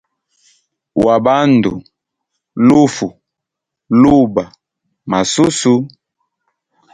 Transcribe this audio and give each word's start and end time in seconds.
Wa 1.05 1.15
bandu, 1.25 1.73
lufu, 2.67 3.07
luba, 4.01 4.43
masusu. 5.09 5.75